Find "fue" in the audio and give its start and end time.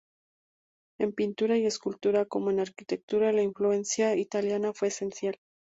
4.73-4.87